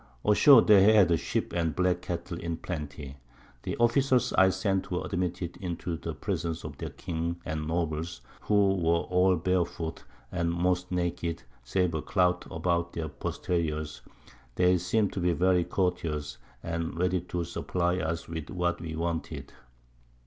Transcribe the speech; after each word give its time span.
Ashore 0.25 0.63
they 0.63 0.95
had 0.95 1.19
Sheep 1.19 1.53
and 1.53 1.75
Black 1.75 2.01
Cattle 2.01 2.39
in 2.39 2.57
plenty. 2.57 3.17
The 3.61 3.77
Officers 3.77 4.33
I 4.33 4.49
sent 4.49 4.89
were 4.89 5.05
admitted 5.05 5.57
into 5.57 5.95
the 5.95 6.15
Presence 6.15 6.63
of 6.63 6.75
their 6.79 6.89
King 6.89 7.39
and 7.45 7.67
Nobles, 7.67 8.21
who 8.41 8.73
were 8.77 9.01
all 9.11 9.35
bare 9.35 9.63
foot, 9.63 10.03
and 10.31 10.49
most 10.51 10.91
naked, 10.91 11.43
save 11.63 11.93
a 11.93 12.01
Clout 12.01 12.47
about 12.49 12.93
their 12.93 13.09
Posteriors; 13.09 14.01
they 14.55 14.79
seem'd 14.79 15.13
to 15.13 15.19
be 15.19 15.33
very 15.33 15.63
courteous, 15.63 16.39
and 16.63 16.97
ready 16.97 17.21
to 17.21 17.43
supply 17.43 17.97
us 17.99 18.27
with 18.27 18.49
what 18.49 18.81
we 18.81 18.95
wanted. 18.95 19.53